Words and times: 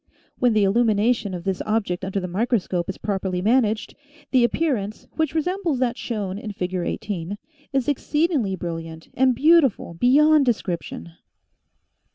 When 0.39 0.53
the 0.53 0.63
illumination 0.63 1.35
of 1.35 1.43
this 1.43 1.61
object 1.63 2.03
under 2.03 2.19
the 2.19 2.27
microscope 2.27 2.89
is 2.89 2.97
properly 2.97 3.39
managed, 3.39 3.93
the 4.31 4.43
appearance, 4.43 5.05
which 5.11 5.35
resembles 5.35 5.77
that 5.77 5.95
shown 5.95 6.39
in 6.39 6.53
Fig. 6.53 6.73
18, 6.73 7.37
is 7.71 7.87
exceedingly 7.87 8.55
brilliant, 8.55 9.09
and 9.13 9.35
beautiful 9.35 9.93
beyond 9.93 10.47
description. 10.47 11.11